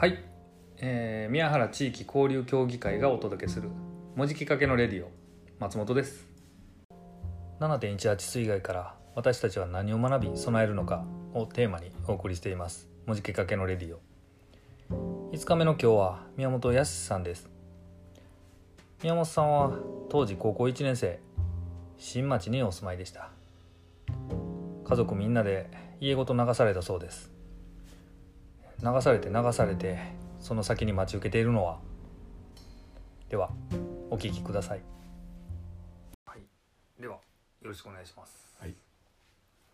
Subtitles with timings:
[0.00, 0.16] はい、
[0.78, 3.68] えー宮原地域交流協議会がお届けする
[4.16, 5.10] 文字きっかけのレディオ
[5.58, 6.26] 松本です。
[7.60, 11.04] 7.18水害から私たちは何を学び備えるのか
[11.34, 12.88] をテーマにお送りしています。
[13.04, 14.00] 文字きっかけのレディオ。
[15.34, 17.50] 5日目の今日は宮本康さんです。
[19.02, 21.20] 宮本さんは当時高校1年生
[21.98, 23.28] 新町にお住まいでした。
[24.82, 25.68] 家族みんなで
[26.00, 27.39] 家ごと流されたそうです。
[28.82, 29.98] 流されて流されて
[30.38, 31.78] その先に待ち受けているのは。
[33.28, 33.50] では
[34.10, 34.82] お聞きください。
[36.26, 36.40] はい。
[36.98, 37.20] ではよ
[37.68, 38.56] ろしくお願いします。
[38.58, 38.74] はい、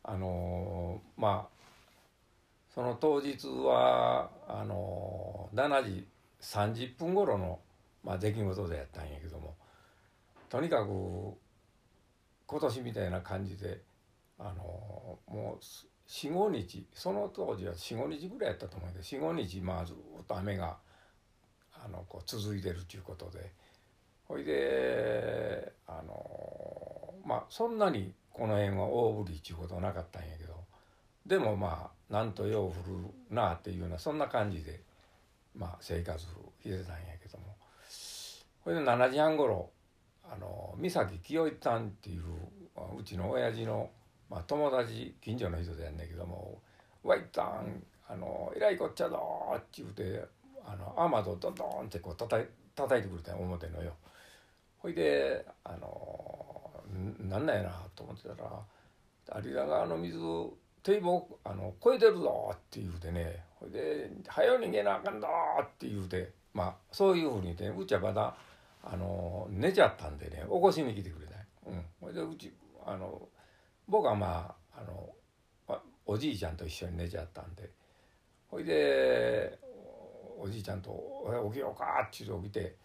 [0.02, 1.56] あのーまあ
[2.74, 6.08] その当日はあのー7時
[6.40, 7.60] 30分頃の、
[8.02, 9.54] まあ、出来事でやったんやけども
[10.50, 11.32] とにかく
[12.46, 13.80] 今年みたいな感じで、
[14.38, 15.64] あのーもう
[16.08, 20.76] 45日その当時は45日ぐらいやったと思うけど45日まあずっと雨が
[21.84, 23.52] あのこう続いてるということで。
[24.28, 30.54] ほいであのまあそんなにこの辺は大降りっていうことはなかったんやけど
[31.24, 32.74] でもまあなんとよう降る
[33.30, 34.80] なあっていうようなそんな感じで
[35.54, 36.26] まあ生活し
[36.64, 37.56] てたんやけども。
[38.64, 39.70] ほいで7時半ごろ
[40.24, 42.22] あの三崎清一さんっていう
[42.98, 43.90] うちの親父の、
[44.28, 46.60] まあ、友達近所の人でやんねんけども
[47.04, 50.24] 「わいったんあのえらいこっちゃぞ」って言うて
[50.64, 53.94] あの雨戸ドンドンってこう叩い叩いてくれたん表のよ。
[54.78, 56.70] ほいであの
[57.20, 60.18] なんなんやなと思ってたら有田川の水
[60.82, 65.26] 堤防あの越えてるぞって言うてねほいで「早う逃げなあかんぞ」
[65.62, 68.36] って言うてまあそういうふうに、ね、うちはまだ
[68.84, 71.34] あの寝ちゃったんでね起こしに来てくれた
[71.66, 72.52] うんほいでうち
[72.84, 73.28] あの
[73.88, 75.10] 僕はまああの
[76.06, 77.70] おじいちゃんと一緒に寝ちゃったんで。
[78.48, 79.58] ほいで
[80.38, 82.76] おじいちゃんと「起きようか」って言って起きて。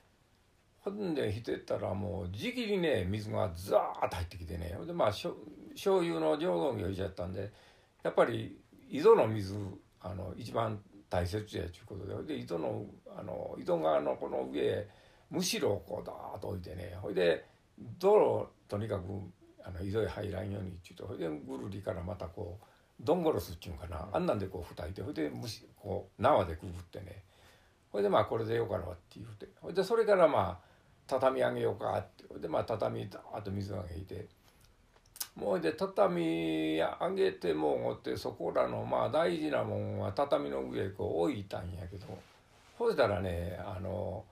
[0.80, 4.76] ほんで来てたらもうじきにね水がザーッと入ってきてね。
[4.86, 5.36] でまあしょ
[5.74, 7.52] 醤油の醸造業しちゃったんで。
[8.02, 8.60] やっぱり
[8.90, 9.56] 井戸の水
[10.00, 12.36] あの一番大切やということで。
[12.36, 14.88] で井戸のあの井戸川のこの上
[15.30, 16.98] むしろこうダーッと置いてね。
[17.00, 17.46] ほいで
[18.00, 19.04] 泥とにかく
[19.64, 22.66] あの井戸へ入らんようにっちゅうとほいでぐるりからまたこう
[23.00, 24.08] ドンゴロスっちゅうんかな。
[24.12, 27.24] あんなんでこう蓋いてほいでむしこう縄でくぐってね。
[27.92, 29.48] ほいでまあこれでよかろうって言うて。
[29.62, 30.72] ほいでそれからまあ
[31.08, 32.26] 畳上げようかって。
[32.30, 34.28] ほいでまあ畳ダーッと水が引いて。
[35.36, 42.06] もうで畳上げてもうってそこらのまあ大事なもんは畳の上へこう置いたんやけど
[42.78, 44.26] そしたらねあの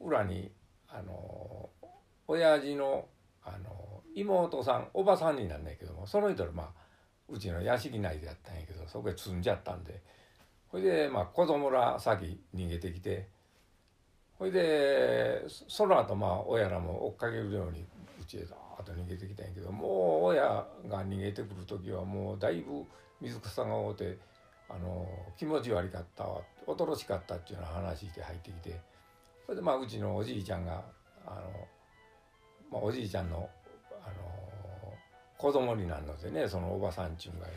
[0.00, 0.50] 裏に
[0.88, 1.68] あの
[2.26, 3.04] 親父の
[3.44, 6.66] あの妹さんおばさんになんねんけどもその人らまあ
[7.28, 10.00] うちの屋敷内でやったんやけどそこへ積んじゃったんで。
[10.70, 13.26] ほいでまあ子供ら先逃げてきて
[14.38, 17.86] ほいでその後まあ親らも追っかけるように
[18.20, 20.66] うちへザーッと逃げてきたんやけどもう親が
[21.04, 22.84] 逃げてくる時はもうだいぶ
[23.20, 24.18] 水草が多うて
[24.68, 25.08] あの
[25.38, 28.80] 気持ち悪かったわ恐ろしかったっていうような話で入ってきて
[29.46, 30.82] それでまあうちのおじいちゃんが
[31.26, 31.40] あの、
[32.70, 33.48] まあ、おじいちゃんの
[35.38, 37.52] 子供になるのでねそのおばさんちゅうがよ。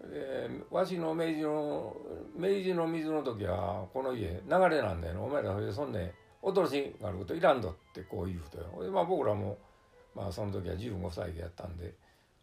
[0.00, 1.96] でわしの明治の
[2.36, 8.84] 明治の水の時はこの家流れなんだよお前らそれでそんで驚しがあることいらんどってこう言うとよ。
[8.84, 9.58] で、まあ、僕らも、
[10.14, 11.92] まあ、その時は15歳でやったんで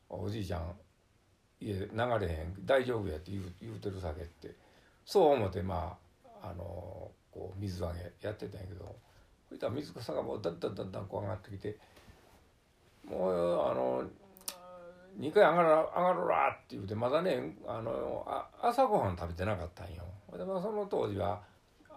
[0.10, 0.76] おじいちゃん
[1.62, 1.88] 家流
[2.20, 4.56] れへん大丈夫やって言う言うてるさけって。
[5.06, 5.96] そう思ってま
[6.42, 8.96] ああのこう水揚げやってたんやけど
[9.50, 11.78] そしたら水草がもうだんだんだんだんこう上がってきて
[13.10, 14.04] もうあの
[15.20, 20.04] 2回上がら上がろらって言うてまだねあのあ朝ごはん食べてなかったんよ。
[20.38, 21.42] で、まあ、その当時は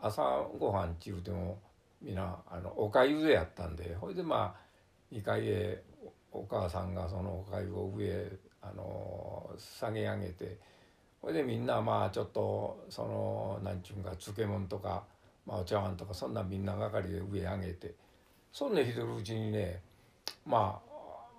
[0.01, 0.23] 朝
[0.59, 1.59] ごはんって言うても
[2.01, 5.83] みんなあのおかゆでやったんでほいでまあ2階へ
[6.31, 8.31] お母さんがそのおかゆを上
[8.63, 10.59] あの下げ上げて
[11.21, 15.03] ほいでみんなまあちょっとその何ちゅうんか漬物とか、
[15.47, 17.95] まあ、お茶碗とかそんなみんながかりで上へ上げて
[18.53, 19.81] そんでひとるうちにね
[20.47, 20.88] まあ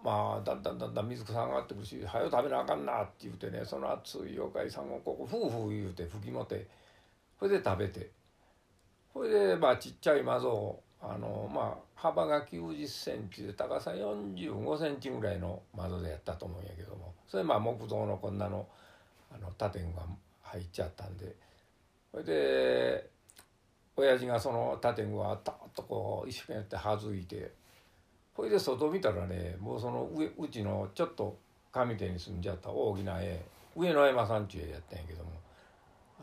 [0.03, 6.67] まあだんだんだんだん水草上がってくるし「はよ食べなあかんな」って言うてねその熱い妖怪さんをここフーフー言うて吹き持て
[7.37, 8.09] それで食べて
[9.13, 18.67] それでまあちっちゃい窓をあのまあ幅が90センチで高さ45センチぐらいの窓でやったと思うんやけどもそれまあ木造のこんなの
[19.31, 19.87] あの縦が
[20.43, 21.35] 入っちゃったんで
[22.11, 23.09] それで
[23.95, 27.51] 親父がその縦具はたっとこう一生懸命やってはずいて
[28.33, 31.37] ほいで外見たらねもうその上うちのちょっと
[31.71, 33.43] 上手に住んじゃった大きな絵
[33.75, 35.31] 上野山さんちゅう絵やったんやけども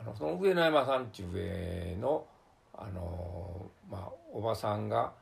[0.00, 2.24] あのその上野山山中上の
[2.74, 5.12] あのまあおばさんが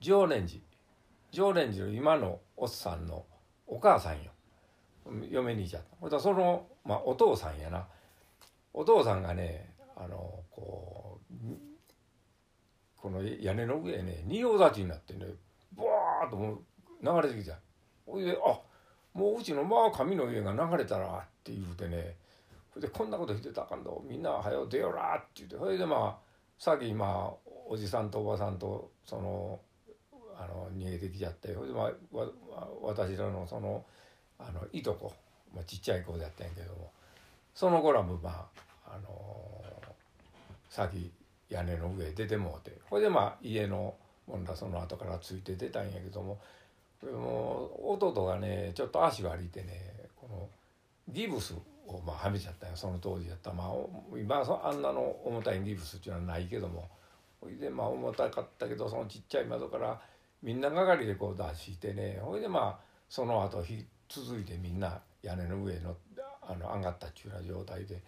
[0.00, 0.60] 常念寺
[1.32, 3.24] 常念寺の今のおっさんの
[3.66, 4.30] お母さんよ。
[5.30, 6.20] 嫁にいちゃった。
[6.20, 7.86] その、まあ、お父さんやな。
[8.72, 10.16] お父さんがねあの
[10.50, 11.13] こう
[13.04, 15.26] この屋根の上ね仁王立ちになってね
[15.76, 16.62] バーッともう
[17.02, 17.58] 流れてきた
[18.06, 18.58] ほいであ
[19.12, 22.16] もううちのまあ神の家が流れたらって言うてね
[22.72, 26.24] それでこんなことしてたらあかんどみんなはよ出よらって言ってそれでまあ
[26.58, 27.30] さっき今
[27.68, 29.60] おじさんとおばさんとその
[30.38, 33.84] あの逃げてきちゃってそれでまあ私らのその
[34.38, 35.12] あのいとこ、
[35.54, 36.90] まあ、ちっちゃい子でやったんやけども
[37.54, 38.48] その子らもま
[38.86, 39.62] ああの
[40.70, 41.12] さっき
[41.48, 42.76] 屋根の上出てもうて。
[42.88, 43.94] ほいでまあ家の
[44.26, 46.38] もんだその後からついて出たんやけども。
[47.02, 50.48] もう弟がねちょっと足悪いてねこの
[51.10, 51.52] ギブス
[51.86, 53.52] をまあはめちゃったよその当時やった。
[53.52, 53.72] まあ
[54.16, 56.88] 今あんなの重たいギブスっていうのはないけども。
[57.40, 60.00] ほいでまあ重たかったけどそのちっちゃい窓から
[60.42, 62.18] みんながかりでこう出してね。
[62.22, 65.94] ほいでまあその後ひ続いてみんな屋根の上の
[66.40, 68.00] あの上がったっちゅうような状態で。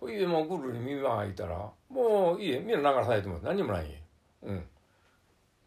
[0.00, 4.02] ほいでもうぐるり耳が開いたらもう家みんな流されても何もない
[4.42, 4.64] うん。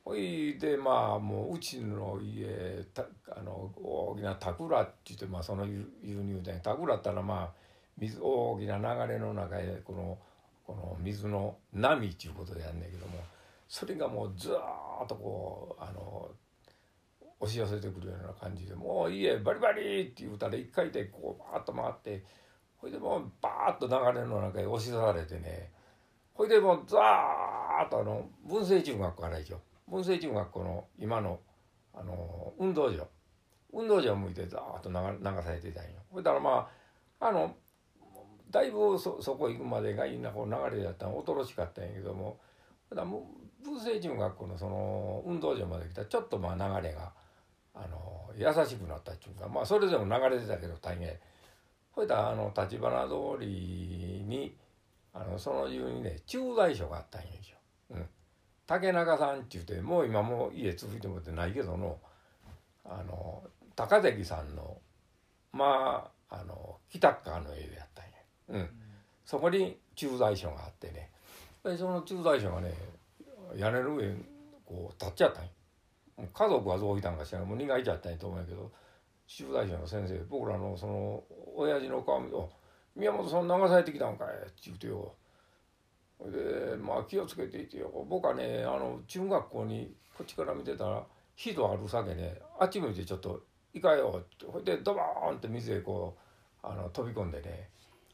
[0.03, 7.49] ほいでまあもううちの家たあの大きな田倉って言ってまあその輸入で田倉ったらまあ
[7.97, 10.17] 水大きな流れの中へこの
[10.65, 13.19] この水の波っていうことでやんねんけども
[13.67, 16.29] それがもうずーっとこうあの
[17.39, 22.23] 押し寄せてくるような感じでもう家バリバリって言うたら一回でこうバーッと回って
[22.83, 25.71] ほいでもうバーッと流れの中へ押し出されてね
[26.33, 31.39] ほいでもうザーッとあの文政中学校から一応文政中学校の今の
[31.93, 33.07] あの運動場。
[33.71, 35.91] 運動場を向いてザーッと流流されてたんよ。
[36.11, 36.69] ほいだらま
[37.19, 37.55] ああの
[38.51, 42.37] だいぶそそこ行くまでがいいなこう流れだったの恐ろしかったんやけども
[42.93, 43.23] だ文
[43.75, 47.13] 政中学校のその運動場まで来たらちょっとまあ流れが
[47.73, 51.19] あの優しくなったっていうかまあそれでも流れてたけど大概
[51.93, 54.55] ほいだらあの立花通りに
[55.13, 57.33] あのその中にね駐在所があったんやよ。
[57.91, 58.05] うん。
[58.65, 61.99] 竹中さんって言ってもう今もう家続いてもってないけどの
[62.85, 63.43] あの
[63.75, 64.77] 高関さんの
[65.51, 68.69] まああの北川の家でやったんや、うん、
[69.25, 71.11] そこに駐在所があってね。
[71.63, 72.73] でその駐在所がね
[73.55, 74.15] 屋根の上
[74.65, 75.49] こう立っちゃったんや。
[76.33, 78.71] 家族はどういたんかしらもう苦いちゃったんやと思うんやけど
[79.35, 81.23] 駐在所の先生僕らのその
[81.55, 82.35] 親父の顔見て
[82.95, 85.15] 「宮本さん流されてきたんかい」って言うてよ。
[86.19, 87.89] でまあ気をつけていてよ。
[88.07, 91.03] 僕はねあの中学校にこっちから見てたら
[91.35, 93.41] 人あるさけねあっち向いてちょっと
[93.73, 94.21] 行かよ。
[94.23, 96.15] ってほいでドボーンって水へこ
[96.63, 97.71] うあの飛び込んでね。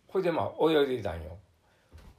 [0.08, 1.38] ほいでまあ泳いでいたんよ。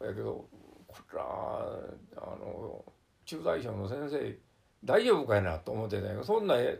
[0.02, 0.47] やけど
[0.87, 2.85] これあの
[3.25, 4.38] 駐在所の先生
[4.85, 6.79] 大丈夫かいなと思ってたんやけどそんな泳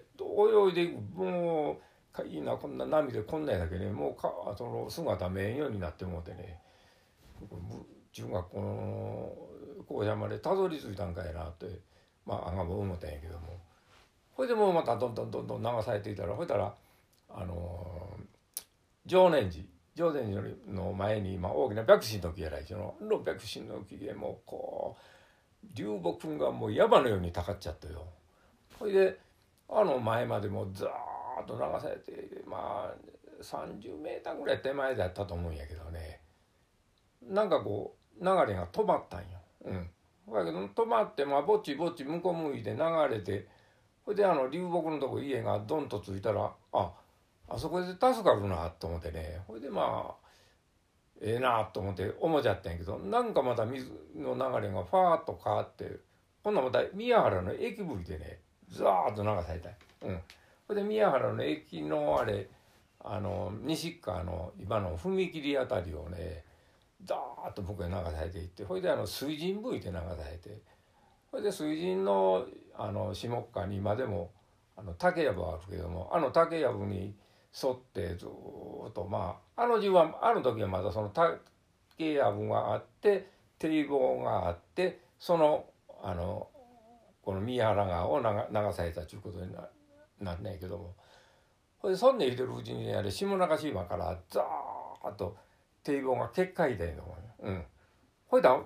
[0.71, 1.90] いでいくもう
[2.27, 6.61] いいなこんな波でこんなんだけねもうかその姿見えんようになってもうてね
[8.13, 9.33] 中学校の
[9.87, 11.67] 校舎までたどり着いたんかいなって
[12.27, 13.59] まああがも思ったんやけども
[14.33, 16.75] ほいでもうまたどんどんどんどん流されていたらほいたら
[17.31, 17.87] あの
[19.07, 19.65] 常念寺
[19.95, 24.97] 常念寺の前に、まあ、大きな白紙の木やらいそのの白紙の木でもうこ
[25.65, 28.07] う流木がもう山のようにたかっちゃったよ。
[28.79, 29.19] ほいで
[29.69, 32.95] あの前までもうザーッと流されてまあ
[33.43, 36.21] 30メーターぐらい手前だったと思うんやけどね
[37.23, 39.27] なんかこう流れが止まったんよ。
[39.65, 39.91] うん。
[40.33, 42.79] だけど止まってまあぼちぼち向こう向いて流
[43.11, 43.49] れて
[44.05, 46.93] それであの流木のとこ家がドンとついたらあ
[47.49, 50.15] あそこで助かるなと思ってねそれでまあ
[51.21, 55.99] ええー、なと思って思っちゃったんやけどなんかまた水の流れがファーッと変わって
[56.45, 58.39] 今度また宮原の駅部でね
[58.71, 59.71] ザーッと流された
[60.07, 60.21] うん。
[60.71, 62.49] それで宮原の駅のあれ
[63.01, 66.45] あの西側の今の踏切あたりをね
[67.03, 70.01] ザーッと僕へ流されていってほいであの水神吹いて流さ
[70.31, 70.63] れて
[71.33, 72.47] ほいで水神の
[72.79, 74.31] あの下っ側に今でも
[74.77, 77.17] あの竹やぶあるけどもあの竹やぶに
[77.61, 85.65] 沿ってずっとまああの順はある時はまだその竹やぶがあって堤防があってその
[86.01, 86.47] あの
[87.23, 89.67] この宮原川を流されたということになる。
[90.21, 90.95] なんねんけども。
[91.79, 95.37] ほいでそんね言うてるうちにねあれ下中島からザーッと
[95.83, 97.65] 堤防が決壊でのうん。
[98.29, 98.59] ほいだ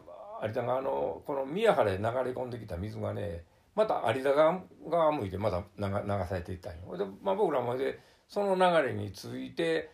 [0.42, 3.44] 有田があのこの宮原で流れ込んできた水がね
[3.74, 5.84] また有田川側向いてまた流
[6.28, 6.82] されていったんよ。
[6.86, 9.90] ほいで、まあ、僕らもでその流れについて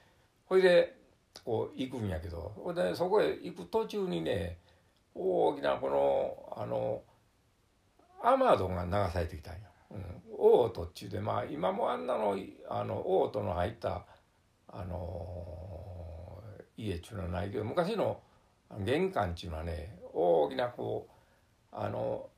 [0.47, 0.97] ほいで
[1.45, 2.53] こう行くんやけど。
[2.57, 4.59] ほんでそこへ行く途中にね
[5.15, 7.03] 大きなこのあの
[8.23, 9.70] アマゾンが流されてきたんや。
[9.91, 10.05] うん、
[10.39, 12.37] オートっちゅうでまあ今もあんなの
[12.69, 14.05] あのオートの入った
[14.69, 16.43] あの
[16.77, 18.21] 家っちゅうのはないけど昔の
[18.85, 21.09] 玄関っちゅうのはね大きなこ
[21.73, 22.29] うあの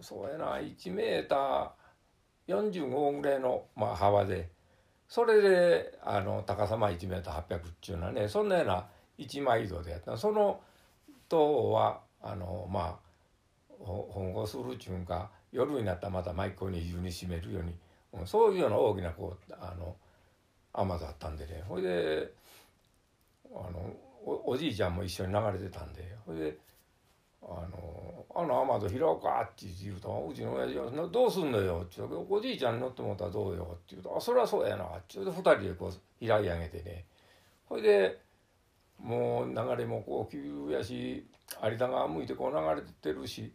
[0.00, 4.48] そうやな1メーター45ぐらいの、まあ、幅で
[5.08, 8.86] それであの高さま1メーター800っちゅうのはねそんなような
[9.18, 10.16] 一枚戸でやった。
[10.16, 10.60] その
[11.28, 13.10] 塔はあのまあ
[13.78, 17.74] 本語するっちゅうんか夜になったらまた毎回二重に閉めるように、
[18.12, 19.96] うん、そういうような大きなこうあの
[20.72, 21.64] 甘だったんでね。
[21.68, 22.32] ほいで
[23.52, 23.92] あの
[24.24, 26.02] おじいちゃんも一緒に流れてたんで。
[26.26, 26.56] ほいで
[27.42, 37.06] 「あのあの雨戸拾おうか」って言うとうちの親父は「どうすんのよ」って言うと「おじいちゃんに乗ってもらったらどうよ」って言うと「あそれはそうやな」って言うと二人でこう平い上げてね。
[37.68, 38.20] ほいで
[38.98, 41.26] もう流れもこう急やし
[41.62, 43.52] 有田川向いてこう流れてるし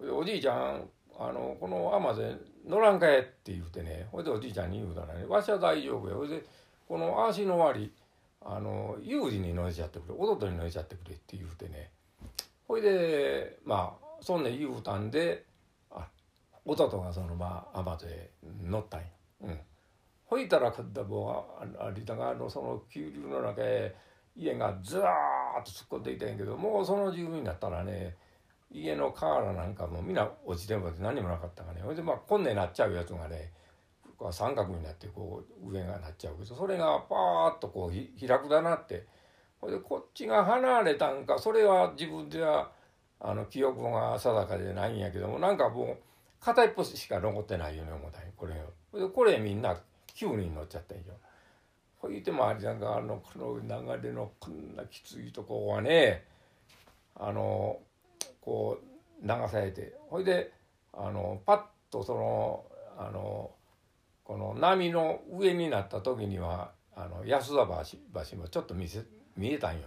[0.00, 0.88] おじいちゃん
[1.18, 6.14] あのこの雨で乗らんかえって言うてねほいでおじいちゃんに言うたらねわしは大丈夫や。
[6.14, 6.44] ほいで
[6.86, 7.92] この足の割り
[8.40, 11.90] あの有事に乗せちゃってくれ弟に乗せちゃってくれって言うてね。
[12.68, 15.44] ほいでまあそんな言うたんで
[15.90, 16.06] あ
[16.64, 18.30] 弟がそのまあ雨で
[18.62, 19.06] 乗ったんや。
[19.42, 19.58] うん。
[20.26, 20.72] ほいたら
[21.08, 23.94] もう有田川のその急流の中へ
[24.36, 28.14] 家がずらーっと突っ込んでいたんやけどもうその時分になったらね
[28.70, 33.50] 家の瓦なんかもみんな落ちても何もなかったからねほいでまあこんなになっちゃうやつがね
[34.32, 39.06] 三角になってこう上がなっちゃうけどそれがパーッとこう開くだなって
[39.60, 42.70] ほいでこっちが離れたんかそれは自分では
[43.20, 45.96] あの記憶が定かでないんやけどもなんかもう
[46.40, 48.54] 片一方しか残ってないように思ったんこれ
[48.92, 48.98] を。
[48.98, 49.76] でこれみんな
[50.14, 51.04] 9人乗っちゃったんよ。
[51.98, 56.24] ほいてもあれなんかあのこの流れのこんなきついとこはね
[57.16, 57.78] あの
[58.48, 60.50] こう流されてほいで
[60.94, 61.60] あのパッ
[61.92, 62.64] とその
[62.96, 63.50] あの
[64.24, 67.98] この波の上になった時にはあの安田橋
[68.30, 69.02] 橋もちょっと見せ
[69.36, 69.80] 見えたんよ。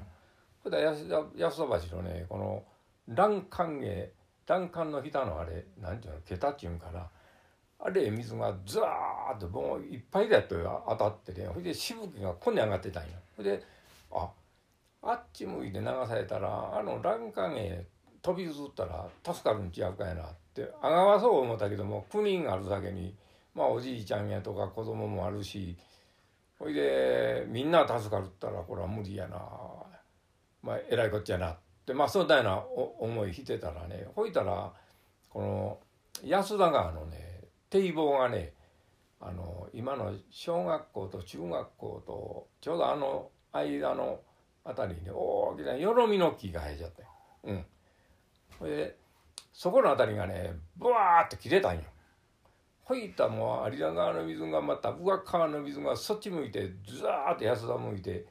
[0.64, 2.64] ほいで安田安田橋のねこの
[3.08, 4.12] 欄干へ
[4.46, 7.10] 欄干の下のあれなんていうの桁っていうんかな
[7.80, 10.56] あれ水がザーッともういっぱいだと
[10.88, 13.10] 当たってねほいでしぶきがこんに上がってたんよ。
[13.36, 13.64] ほいで
[14.12, 14.30] あ
[15.02, 17.88] あっち向いて流されたらあの欄干へ
[18.22, 23.16] 飛び移ったら助かるんちゃうかやなってあがわそう思ったけども9人あるだけに
[23.56, 25.76] まあおじいちゃんやとか子供もあるし
[26.60, 29.38] ほいでみんな助かるったらこれは無理やな
[30.62, 32.64] まあえらいこっちゃなってまあそんなよな
[33.00, 34.72] 思いしてたらねほいたら
[35.30, 35.80] この
[36.24, 38.54] 安田川のね堤防がね
[39.20, 44.20] あの今の小学校と中学校とちょうどあの間の
[44.64, 47.04] 辺りに大きなよろみの木が生えちゃった。
[47.44, 47.66] うん
[48.62, 48.96] ほいで
[49.52, 51.82] そこの辺りがねブワーって切れたんよ。
[52.84, 58.26] ほいったもう有田川の水がまた宇和川の水がそっち向いてずーっと安田向いて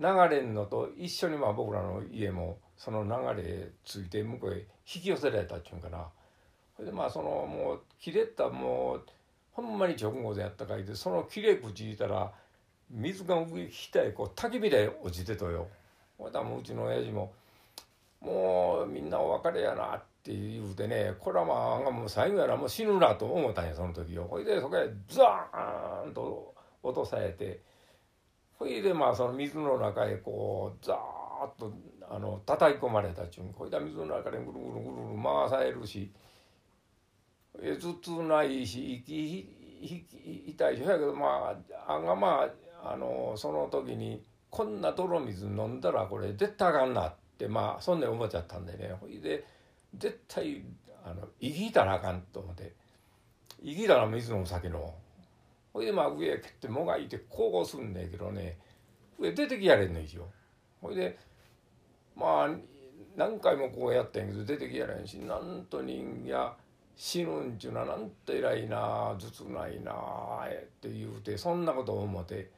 [0.00, 6.06] 流れんのと一緒にまあ僕らの家もその流れついて向こうへ引き寄せられたっちゅうんかな。
[6.74, 9.02] それでまあそのもう切れたもう
[9.52, 12.32] ほんまに直後でやったかいでその切れ口いたら
[12.90, 15.68] 水が上下へこう焚き火で落ちてとよ。
[16.16, 17.32] ほいたもううちの親父も
[18.20, 27.60] もうみんなお別れやなって言うてねこれはまあもう最後やなもう死ぬなと思ったんやその時をほいでそこへザーンと落とされて
[28.58, 31.72] ほいでまあその水の中へこうザーッと
[32.10, 36.10] あの叩き込まれたちゅうほいで水の中でぐるぐるぐるぐる回されるし
[37.62, 39.48] え頭痛ないし息
[40.48, 40.82] 痛いし。
[40.82, 41.54] やけどま
[41.86, 42.48] ああんがま
[42.82, 47.27] ああのその時にこんな泥水飲んだらこれ絶対あかんなって。
[47.38, 48.92] ってまあそんな思っちゃったんでね。
[49.00, 49.44] ほいで
[49.96, 50.64] 絶対
[51.04, 52.72] あの生きたらあかんと思って。
[53.64, 54.94] 生きたら水飲む酒の
[55.72, 58.58] ほいでまあ上へ蹴ってもがいてこうすんねんけどね。
[59.18, 60.28] 上出てきやれんの一応
[60.82, 61.16] ほいで
[62.16, 62.50] まあ
[63.16, 66.54] 何回もこうやったんけど出てきやれんしなんと人や
[66.96, 70.48] 死ぬんちゅうのはなんと偉いな頭痛ないなっ
[70.80, 72.50] て言うてそんなこと思って。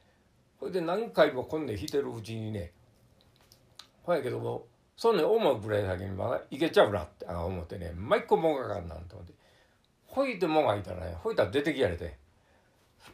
[0.59, 2.71] ほいで何回もこんで引いてるうちにね。
[4.03, 4.65] ほやけども
[5.01, 7.91] そんな思うぐらい先にまだいけちゃうなって思ってね。
[7.95, 9.33] 毎個もがかんなんと思って。
[10.05, 12.19] ほいてもがいたらねほいたら出てきやれて。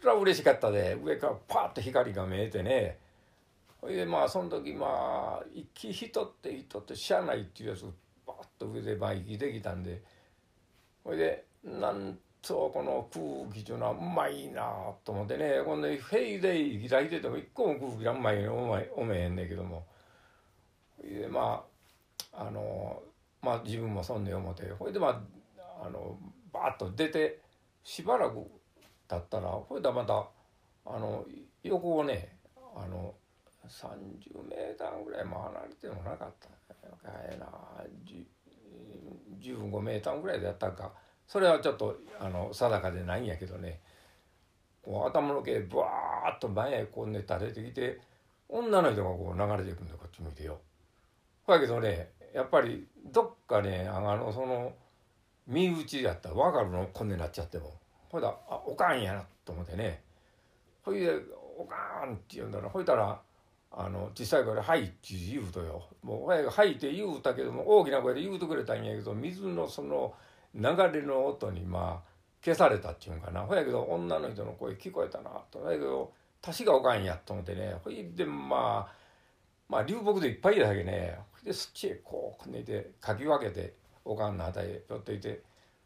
[0.01, 0.97] それは嬉しかったで。
[1.01, 2.99] 上からパッと光が見えてね。
[3.79, 7.85] ほいでまあその時まあ生き人って人ってしゃあないっていうやつ
[8.25, 10.03] パッと上でまあ生きてきたんで。
[11.05, 14.73] ほいでなんとこの空気っていうのはうまいな
[15.05, 15.61] と思ってね。
[15.63, 19.85] こんなフェイでギター弾いてても一個も空気がうまいおまいおめへんねんけども。
[21.01, 21.66] ほいでまあ
[22.37, 23.01] あの
[23.41, 25.23] まあ自分もそんで思ってほいでま
[25.59, 26.17] ああの
[26.53, 27.41] バーッと出て
[27.83, 28.35] しばらく
[29.09, 30.27] 経ったらほいでまた
[30.85, 31.25] あの
[31.63, 32.37] 横をね
[32.75, 33.13] あの
[33.67, 36.47] 30メーターぐらいも離れてもなかった。
[37.09, 37.47] ええな
[39.39, 40.91] 15メーターぐらいでやったか。
[41.25, 43.81] それはちょっとあの定かでないんやけどね。
[44.81, 47.99] こう頭の毛ブワーッと前へこうね垂れてきて
[48.47, 50.59] 女の人がこう流れていくんだこっち向いてよ。
[51.43, 54.73] ほやけどねやっぱりどっかねあのその
[55.47, 56.87] 身内やったら分かるの？
[56.93, 57.73] こんなになっちゃっても。
[58.09, 60.01] ほいだあおかんやなと思ってね。
[60.83, 61.11] ほいで
[61.57, 63.19] 「おかん」って言うんだらほいたら
[63.71, 65.83] あの小さい声で「はい」って言うとよ。
[66.01, 70.13] もう「はい」って言うたけども大きな声で言うとくれたんやけど水のその
[70.53, 72.09] 流れの音にまあ
[72.43, 73.41] 消されたっちゅうんかな。
[73.41, 75.61] ほやけど女の人の声聞こえたなと。
[75.63, 77.75] だけど確かおかんやと思ってね。
[77.83, 78.93] ほいでまあ
[79.67, 81.19] まあ流木でいっぱいだけね。
[81.47, 83.73] でそっちへこうこねてかき分けて
[84.03, 85.41] おかんの辺へ寄っていて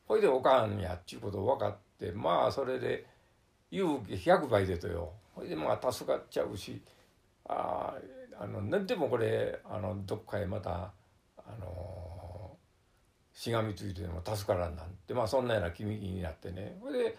[0.08, 3.06] ほいでおかんやっちゅうこと分かってまあそれで
[3.70, 5.14] 勇気100倍でとよ。
[5.36, 6.82] ほいでまあ助かっちゃうし
[7.48, 7.94] あ
[8.40, 10.92] あの何でもこれあのどっかへまた
[11.38, 12.58] あの
[13.32, 16.76] しがみついてでも助からんなんてまあそんなような気になってね。
[16.82, 17.16] ほいで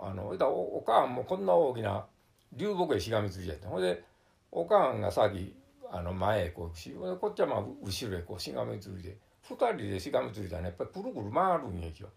[0.00, 2.04] あのおおかんもこんな大きな
[2.52, 4.02] 流木へしがみついちゃってほいで
[4.50, 5.54] おかんが先
[5.90, 9.16] あの前へこうこっちはまあ後ろへこうしがみついて
[9.48, 12.10] 2人でしがみついたら、やっぱりくるくる回るんやきよ。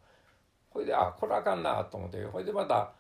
[0.70, 2.24] ほいであこれあかんなと思って。
[2.26, 2.92] ほいでまた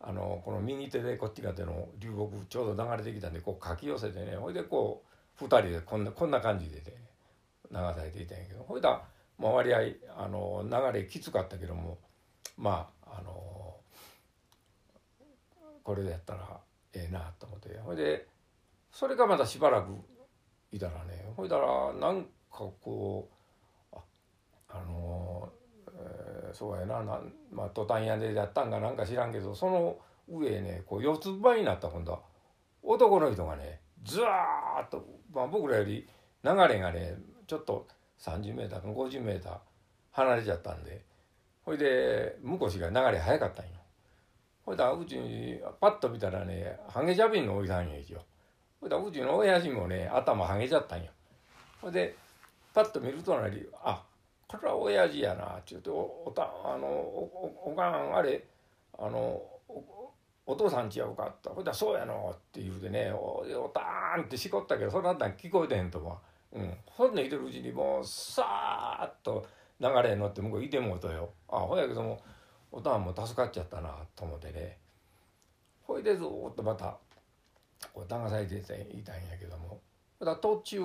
[0.00, 4.36] あのこの右手でこっち側での流木ちょうど流れてきたんでこうかき寄せてね。
[4.36, 5.02] ほいでこ
[5.40, 6.82] う2人でこんなこんな感じでね
[7.70, 8.62] 流されていたんやけど。
[8.62, 9.02] ほいだ
[9.38, 9.78] まあ割合
[10.16, 11.98] あの流れきつかったけども
[12.56, 13.76] まああの
[15.82, 16.60] これでやったら
[16.94, 17.78] ええなと思って。
[17.78, 18.26] ほいで
[18.90, 19.88] それがまたしばらく
[20.74, 22.28] いたらねほいだらなんか
[22.80, 23.28] こ
[23.92, 24.00] うあ
[24.68, 25.48] あの
[26.52, 27.20] そうやなな、
[27.52, 29.96] まあ、トタン屋でやったんかなんか知らんけどその
[30.28, 32.20] 上ねこう四つ葉になった今度は
[32.82, 36.06] 男の人がねずわーっと、まあ、僕らより
[36.42, 37.86] 流れがねちょっと
[38.20, 39.58] 30m か 50m
[40.12, 41.02] 離れちゃったんで
[41.64, 43.72] ほいで向こうしが流れ早かったんよ。
[44.66, 48.18] ほいだうちにパッと見たらねハゲジャビンのおじさんや一応。
[48.84, 51.10] ほいだうちの親父もね頭ハゲちゃったんよ。
[51.80, 52.14] ほいで
[52.74, 54.02] パッと見るとなりあ
[54.46, 58.44] これは親父やな」ちゅうておおたあのおおかんあれ
[58.98, 59.40] あの
[60.46, 66.18] お父さんちやうか」って「ほいだそうやの」って言うてねおおたーんってしこったけどそれだったら聞こえてへんと思
[66.52, 69.46] う、うん、ほんでいてるうちにもうさーっと
[69.80, 71.30] 流れに乗って向こういてもうとよ。
[71.48, 72.20] あほやけども
[72.70, 74.78] おたんも助かっちゃったなと思ってね。
[75.86, 76.98] ほいでずっとまた
[77.92, 78.60] こう流されてい
[79.02, 79.80] たんやけども。
[80.20, 80.80] だ途中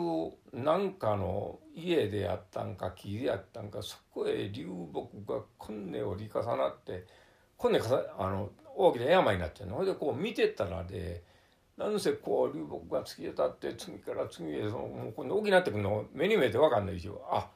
[0.51, 7.05] なんかの家でやったんか木でやったんかそこへ流木がこんね折り重なって
[7.55, 7.79] こんね
[8.17, 9.75] あの大きな山になっちゃうの。
[9.75, 11.23] ほいでこう見てたらで
[11.77, 17.21] なんせこう流木が突き当たって次から次へそのもうこんな大きなってくるの目に見えて分かんないでしょ。
[17.31, 17.47] あ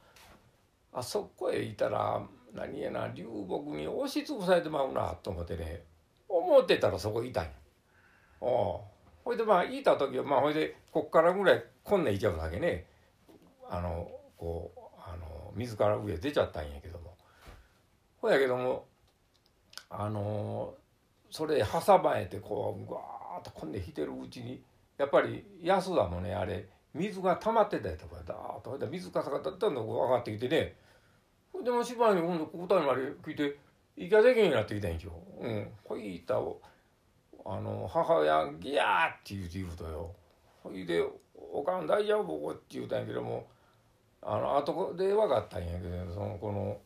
[0.93, 5.84] あそこへいたら何やな流木に押しつぶされてまうなと思ってね。
[6.29, 7.49] 思ってたらそこいたんや。
[8.41, 8.92] ああ
[9.23, 12.86] ほいでまあいた時はまあほいでこっからぐらいこんないちゃうだけね。
[13.69, 17.15] あのこうあの水から上出ちゃったんやけども。
[18.21, 18.86] ほやけども
[19.89, 20.75] あの
[21.29, 24.62] それ挟まえてこうぐわーっとこんで引いてるうちに
[24.97, 30.75] やっぱり安田もねあれ水が溜まってたやとかだーっとほいで水かさがだったん上がってきてね。
[31.51, 33.57] ほでもしばらく今度ここたまで聞いて
[33.95, 35.12] イカできんようになってきたんでしょ。
[35.39, 36.62] うん、ほいたを
[37.45, 40.12] あの母親「ギャー!」って言うて言うとよ
[40.63, 41.03] ほいで
[41.51, 43.45] 「おかん大丈夫?」って言うたんやけども
[44.21, 46.77] あの後で分かったんやけどそのこの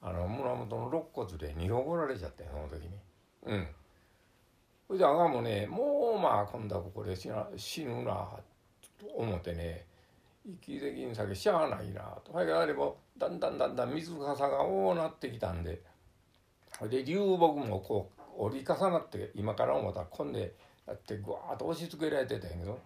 [0.00, 2.98] あの胸元の肋骨で二本られちゃってその時に
[3.44, 3.68] うん
[4.88, 8.28] それであがもねもうまあ今度はここで死な死ぬな
[8.98, 9.86] と思ってね
[10.44, 15.80] 息できん先しゃあないなとそれあればだんだんだんだん水かさが多なってきたんで
[16.80, 20.54] ほいで流木もこう折り重なって今から思ったらこんで
[20.86, 22.78] やってぐわーっと押し付けられてたんやけど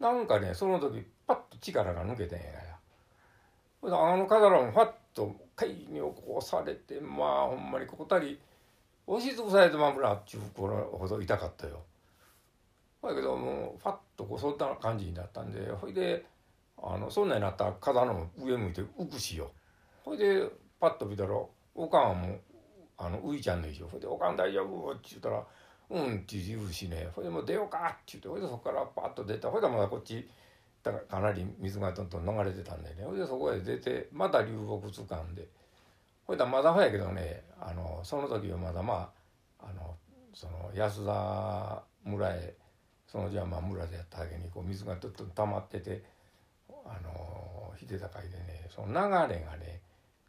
[0.00, 2.74] なんかねその時パッと力が抜けてんやや
[3.82, 8.40] あの飾らもファッと貝に起こされてまあほんまにここたり
[9.06, 11.82] 押しつぶされてまむなっちゅうこれほど痛かったよ。
[13.02, 16.24] だけどもうファッとこうそんな感じになったんでほいで
[16.82, 19.50] あのそんなになったら飾の上向いて浮くしよ。
[20.04, 20.48] ほいで
[20.80, 21.30] パッと見たら
[21.74, 22.40] おかんはもう
[22.96, 25.44] あのういちゃんの衣装ほいで「おかん大丈夫?」って言ったら
[25.90, 29.50] 「うん」って言うしねほいでもう出ようかって言ってほいでそこからパッと出た。
[29.50, 30.28] ほいでまだこっち
[30.82, 33.04] だかなり水がどんどん流れてたんでね。
[33.04, 35.48] ほいでそこへ出てまた流木つかんで。
[36.26, 39.12] ほいでまだほやけどねあのその時はまだま
[39.60, 39.96] ああの
[40.32, 42.54] その安田村へ
[43.06, 46.02] そのじゃあまあ村でやっただけにこう水がどんどん溜まってて
[46.68, 49.80] あの秀高いでねその流れがね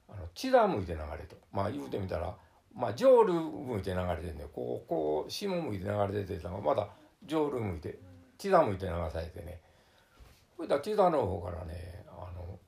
[0.10, 1.36] あの血だ向いて流れと。
[1.51, 2.36] まあ言うてみたら
[2.76, 6.90] まあ上流向いて流れてるんねこうこう下向いて流れててたのがまだ
[7.26, 7.98] 上流向いて
[8.38, 9.62] 血だ向いて流されてね。
[10.56, 12.60] それだ千田の方からねあの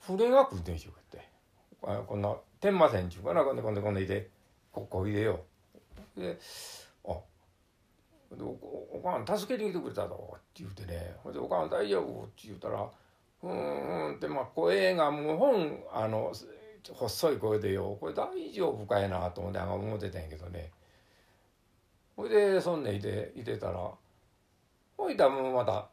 [0.00, 1.28] 船が来るんでしょうって
[1.82, 4.30] あこんな天満線ちゅうかなこんでこんでこんでいて
[4.72, 5.40] ここいでよ
[6.16, 6.38] で
[7.06, 7.12] 「あ
[8.32, 8.46] でお
[8.92, 11.16] おかん助けに来てくれたぞ」って言うてね。
[11.22, 12.90] ほんで「おかん大丈夫?」って言うたら
[13.42, 16.32] 「うん」ってまあ声がもう本あの
[16.92, 17.96] 細い声でよ。
[18.00, 20.70] これ大丈夫かいなと思って思ってたんやけどね。
[22.16, 23.90] ほいでそんねいていてたら
[24.96, 25.88] ほいたらもうまた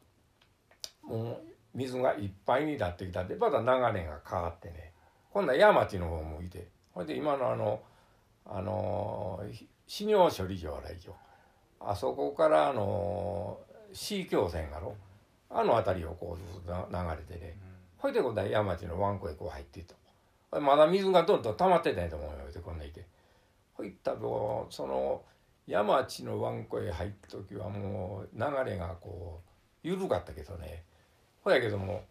[1.03, 1.37] もう
[1.73, 3.65] 水がいっぱいになってきたんでまた流
[3.97, 4.91] れが変わってね。
[5.31, 6.67] 今度は山地の方向いて。
[6.93, 7.81] ほいで今のあの
[8.45, 9.43] あの
[9.87, 11.13] 死尿処理場あら以上
[11.79, 13.59] あそこからあの
[13.93, 14.95] 市境線がろ。
[15.53, 17.57] あの辺りをこうずっと流れてね、
[17.97, 19.95] ほいで今度は山地の湾湖へこう入っていった
[20.59, 23.05] まだ水がどんどん溜まってたんやと思うよってこんないて。
[23.73, 25.21] ほいったらその
[25.65, 29.41] 山地の湾湖へ入った時はもう流れがこ
[29.83, 30.83] う緩かったけどね。
[31.43, 32.03] ほやけども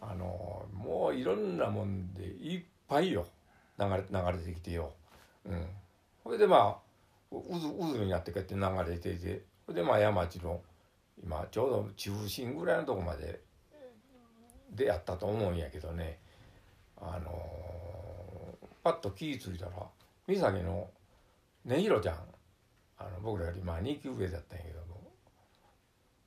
[0.00, 3.26] あのもういろんなもんでいっぱいよ。
[3.78, 4.92] 流れ流れてきてよ。
[5.46, 5.66] うん、
[6.22, 9.42] それでまあ渦渦になってこうやって流れていて。
[9.64, 10.60] それでまあ山地の
[11.22, 13.40] 今ちょうど中心ぐらいのとこまで
[14.70, 16.18] でやったと思うんやけどね。
[17.02, 19.72] あのパッと気ぃ付いたら
[20.26, 20.88] 三崎の
[21.64, 22.16] 根弘ちゃん。
[22.98, 25.10] あの僕らよりまあ2級上だったんやけども。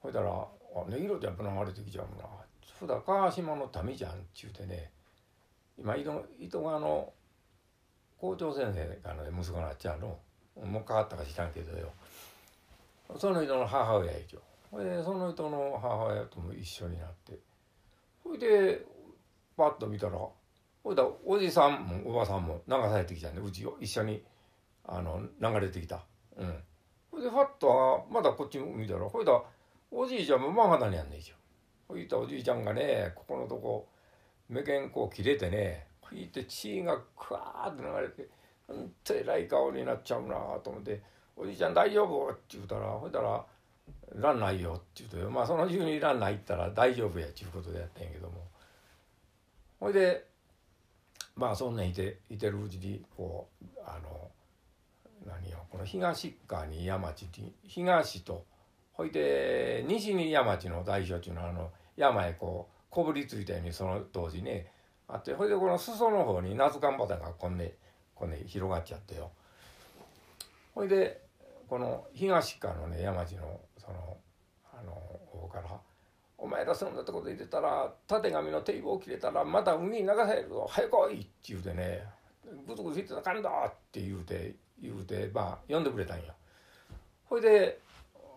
[0.02, 2.28] ほいたら「あ根弘ちゃんと流れてきちゃうな」
[2.80, 4.92] 普段川島の民じゃん」っちゅうてね。
[5.78, 7.14] 今糸糸川の
[8.18, 10.20] 校長先生がの息子なっちゃうの。
[10.56, 11.92] もう変わったか知らんけどよ。
[13.18, 14.42] その人の母親一応。
[14.72, 17.38] ほいでその人の母親とも一緒になって。
[18.24, 18.86] ほいで
[19.58, 20.18] パッと見たら
[20.86, 24.24] ほいだおじさんもおばさんも流されてきたんでうちを一緒に
[24.84, 26.06] あの流れてきた。
[26.38, 26.64] うん。
[27.10, 29.42] ほいでファッとまだこっち見たらほいだ
[29.90, 31.38] おじいちゃんも真肌にやんねえじゃん
[31.88, 33.88] ほいたおじいちゃんがねここのとこ
[34.48, 38.30] 目剣こう切れてね吹いて血がクワーって流れて
[38.68, 41.02] ほんとえらい顔になっちゃうなと思って
[41.36, 43.44] 「おじいちゃん大丈夫?」って言うたらほいたら
[44.14, 48.36] 「ランナーよ」って言うとまあその中にランナー行ったら大丈夫やっちゅうことでやったんやけども。
[49.80, 50.35] ほいで
[51.36, 54.32] まあそんなんいていてるうちにこうあの
[55.26, 58.46] 何よこの東側に山地に東と
[58.94, 64.72] ほいで西に山地の大所っていうのはあの山へこうこぶりついたようにその当時ね
[65.08, 67.76] あってほいでこの裾の方に夏寒畑がこんで
[68.14, 69.32] こんで広がっちゃってよ。
[70.74, 71.22] ほいで
[71.68, 74.18] この東側のね山地のその
[74.74, 74.92] あの
[75.28, 75.80] 方から
[76.38, 82.04] 「お前らそんなとこでいてたら縦紙の堤防切れたらまた海に流されるぞ早く来い!」って言うてね
[82.68, 86.34] 「ぐつぐつ言ってたらかんだ!」って言うて言うてまあ呼んでくれたんや。
[87.26, 87.80] ほいで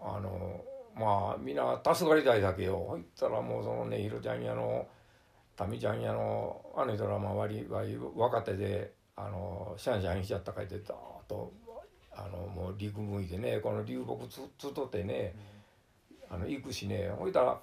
[0.03, 4.87] あのまあみんな助かりたいだけよほいったらもうそのねひろちゃんやの
[5.69, 10.97] 民ちゃんやのあの人らまあ割割若手であのシャンシャンしちゃったかいてダーッ
[11.29, 11.53] と
[12.13, 15.35] あのもう陸向いてねこの流木つつとってね、
[16.31, 17.61] あの行くしねほいたら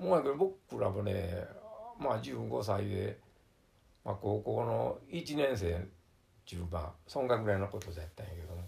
[0.00, 1.44] もう僕らもね
[1.98, 3.18] まあ15歳で、
[4.04, 5.86] まあ、高校の1年生
[6.46, 8.62] 中盤そんぐらいのことでやったんやけども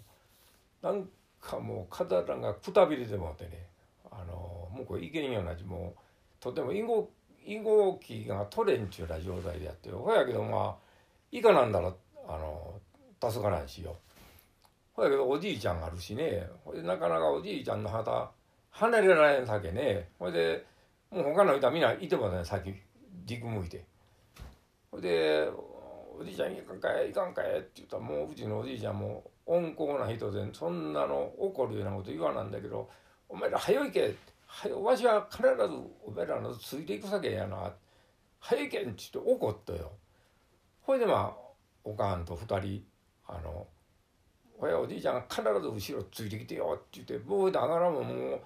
[0.83, 1.09] なん
[1.40, 3.66] かもう体がくたびれてもってね
[4.11, 6.01] あのもうこれいけんようなもう
[6.38, 7.11] とても囲碁
[7.45, 10.92] 囲碁機が取れんちゅうな状態でやってほやけどまあ
[11.31, 11.92] 以下なんだら
[12.29, 12.75] あの
[13.31, 13.97] 助からんしよ。
[14.95, 18.31] ほやけどおじいちゃんあるしねほいでなかなかおじいちゃんの旗
[18.71, 20.64] 離れられんさけねほいで
[21.12, 22.75] もう他の人はみんないてもね先
[23.25, 23.85] 軸向いて。
[24.90, 25.48] ほいで
[26.18, 32.88] 「おじいちゃんいかんかいいかんかい」って言ったらもううちのおじいちゃんも温厚な人でそんなの怒るようなこと言わなんだけど
[33.29, 34.14] 「お前ら早いけ」
[34.46, 35.48] はわしは必ず
[36.05, 37.72] お前らのついていくさけやな
[38.40, 39.92] 早いけん」っつって怒ったよ。
[40.81, 41.42] ほいでまあ
[41.85, 42.87] おかんと二人
[43.27, 43.66] あの
[44.59, 48.40] 「おやおじいちゃん必ず後ろついてきてよ」って言って僕であがらももう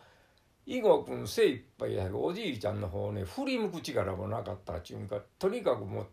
[0.66, 6.07] 囲碁君精一杯やけどおじいちゃんの方ね振り向く力もなかったっちゅうんかとにかくもう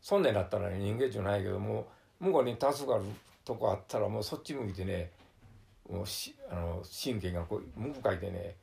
[0.00, 1.86] そんねだったらね人間じゃないけども
[2.18, 3.04] 向こうに助かる
[3.44, 5.10] とこあったらもうそっち向いてね
[5.88, 8.56] もうしあの神経がこう向かいてね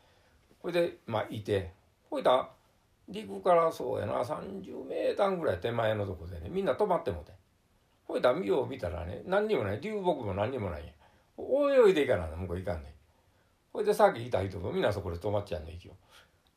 [0.62, 1.72] ほいでまあいて
[2.10, 2.50] ほいだ
[3.08, 7.32] 陸からそうやな30メーターぐらい手前のとこでねみんな止まってもて
[8.06, 10.84] ほいだ見よう見たらね何にもない流木も何にもない。
[10.84, 10.92] んや
[11.38, 12.97] 泳いでいかない向こう行かんね
[13.78, 15.92] ほいでさっきいた人もみんなそこで止まっちゃうねん息を。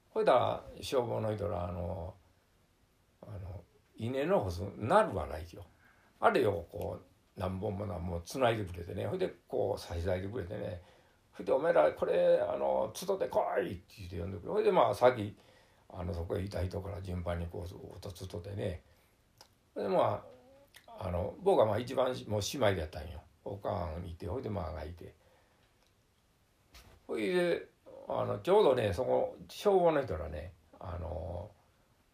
[0.08, 2.14] ほいだら消防の人らあの
[3.20, 3.62] あの
[3.94, 5.66] 稲の干すなるはないよ
[6.18, 9.06] あれをこう何本も何本もつないでくれてね。
[9.06, 10.80] ほいでこう差し出いでくれてね。
[11.32, 14.52] ほいで「お前らこれあのつとで来い」って言って呼んでくれ。
[14.54, 15.36] ほいでまあさっき
[15.90, 18.82] あのそこへいた人から順番にこうずっとつとでね。
[19.76, 20.24] でま
[20.88, 23.20] ああの僕はまあ一番もう姉妹でやったんよ。
[23.44, 25.19] おかんいてほいでまあがいて。
[27.10, 27.66] ほいで
[28.08, 31.50] あのちょうどねそこ消防の人らねあの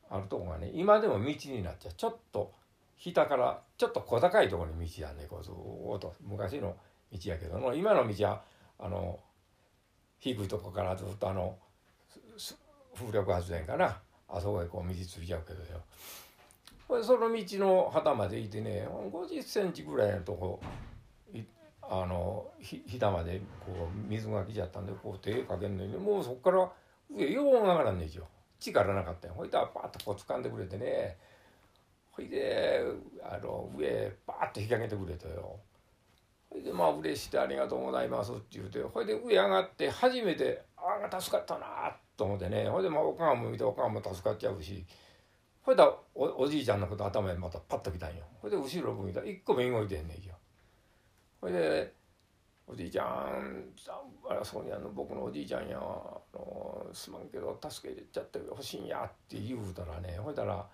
[0.08, 1.94] あるとこがね今でも道になっちゃう。
[1.94, 2.54] ちょっと
[2.98, 5.54] 北からちょっと小高いところに道やねこうずっ
[6.00, 6.74] と昔の
[7.12, 8.42] 道やけども今の道は
[8.78, 9.20] あの
[10.18, 11.58] 低いとこからずっとあの
[12.94, 13.98] 風力発電かな。
[14.28, 17.02] あそこへこう道ついちゃうけどよ。
[17.04, 20.60] その道の旗までいてね50センチぐらいのとこ
[21.88, 26.68] あのひたまでこう水が来ちゃったんでこう手かけんのにもうそっから
[27.10, 28.26] 上よう上がらんねんよ
[28.58, 29.34] 力なかったよ。
[29.34, 31.16] ほいでパッとこう掴んでくれてね。
[32.10, 32.82] ほいで
[33.22, 35.56] あの上バーッと引き上げてくれたよ。
[36.50, 38.82] ほいでまあ嬉しくてありがとうございますって言うて。
[38.82, 42.68] ほいで上上がって初めてああ助かったなと思ってね。
[42.68, 44.84] ほいでまあおかんも見ておかんも助かっちゃうし。
[45.62, 45.82] ほいで
[46.14, 48.24] おおじいちゃんのこと頭にまたパッと来たんよ。
[48.40, 50.34] ほいで後ろ向いたら一個も動いてんねんよ
[51.46, 51.92] ほいで
[52.66, 53.64] おじいちゃん
[54.28, 55.80] あそうにあの僕のおじいちゃんやあ
[56.34, 60.66] のすまんけど助けちゃってほしいんやって言うたらねほいたら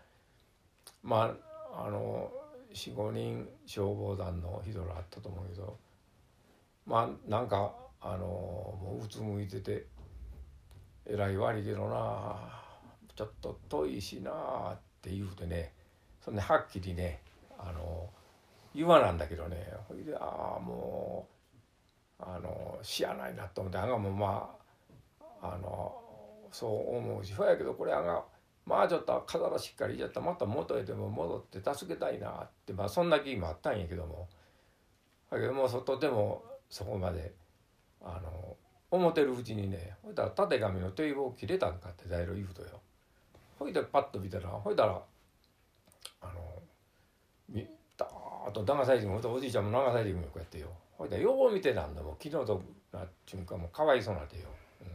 [1.02, 1.34] ま
[1.74, 2.30] ああの
[2.72, 5.76] 45人消防団の人らあったと思うけど
[6.86, 9.84] まあなんかあのもううつむいてて
[11.04, 12.36] えらい悪いけどな
[13.14, 14.30] ちょっと遠いしな
[14.72, 15.74] って言うてね
[16.24, 17.20] そんではっきりね
[17.58, 18.08] あの
[18.74, 19.72] 言わなんだけどね。
[19.88, 21.26] ほいでああも
[22.20, 24.54] うあのしやないなと思ってあがもま
[25.40, 25.94] ああの
[26.50, 28.24] そう思うしほやけどこれあが
[28.64, 34.28] まあちょっと体しっかりいちゃったまた元へでも戻って助けたいなってまあそんな気もあったんやけども。
[35.30, 37.32] だけどもうとてもそこまで
[38.02, 38.56] あの
[38.90, 42.80] 思ってるうちにねほいだら縦紙の手棒切れたんかって大路言うとよ。
[43.58, 45.00] ほいでパッと見たらほいだら
[46.20, 46.62] あの
[47.48, 50.68] みダーッと長さいてもおじいちゃんも長さいてもこうやってよ。
[51.02, 52.62] ほいだらよう見てたんだもう昨日と
[52.92, 54.42] なっちゅうかもうかわいそうなってよ、
[54.80, 54.88] うん、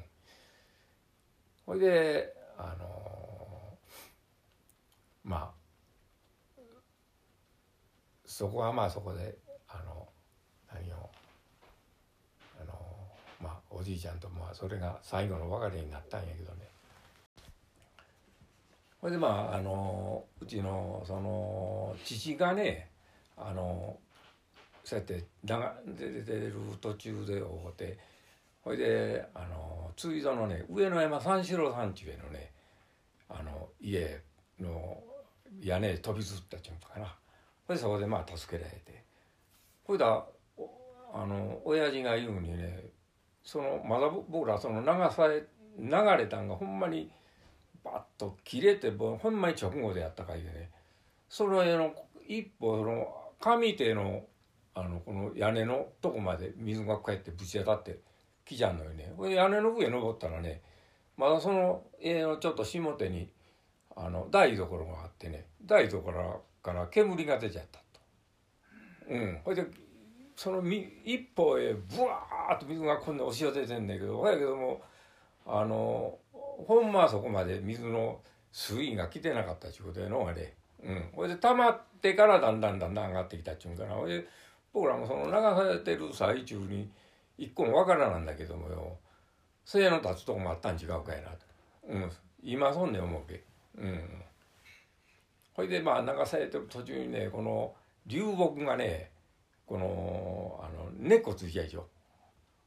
[1.66, 3.78] ほいであの
[5.24, 6.62] まあ
[8.26, 9.36] そこはまあそこで
[9.68, 10.08] あの
[10.74, 11.10] 何を
[12.62, 12.74] あの
[13.42, 16.68] まあおじいちゃんとまあそれが最後の別れになったんやけどね。
[19.02, 22.87] ほいでまああのうちのその父がね
[23.38, 23.98] あの
[24.84, 27.44] そうやって出てる途中で会う
[27.76, 27.98] て
[28.62, 32.52] ほいであの追蔵のね上野山三四郎さんちゅうのね
[33.30, 34.22] あの家
[34.60, 35.04] の
[35.62, 37.16] 屋根飛び移ったちゅうかな。
[37.68, 39.04] ほいでそこでまあ助けられて。
[39.84, 40.26] ほいだ
[41.14, 42.84] あの親父が言うにね
[43.44, 45.44] そのまだ僕らその流され
[45.80, 47.12] 流れたんがほんまに
[47.84, 50.70] バッと切れてほんまに直後でやったかいでね。
[51.30, 51.94] それの
[52.28, 54.26] 一歩その上手の
[54.74, 58.00] あのこの屋根のとこまで水がこうやってぶち当たって
[58.46, 60.62] きちゃうのよねこれ屋根の上登ったらね
[61.18, 63.32] まだその家のちょっと下手に
[63.96, 67.84] あの台所があってね台所から煙が出ちゃったと。
[69.10, 69.66] うん、ほいで
[70.36, 74.82] その一方へブワーッと水がこんな押し寄せてんだけどほやけども
[75.48, 78.20] あのほんまそこまで水の
[78.52, 81.10] 水位が来てなかったちゅうことやのがねうん。
[81.14, 83.94] ほいで溜まってからだんだんだんだん上がってきたっちゅうんかな。
[83.94, 84.28] ほいで
[84.74, 86.90] 僕らもその流されてる最中に
[87.38, 88.98] 一個もわからなんだけどもよ。
[89.66, 91.38] 杖の立つとこもあったん違うかいなと、
[91.90, 92.12] うん、
[92.42, 93.44] 今そんね思うけ。
[93.78, 94.24] うん。
[95.54, 97.74] ほいでまあ流されてる途中にねこの
[98.06, 99.12] 流木がね
[99.66, 101.88] このあの根っこついちゃいしょ。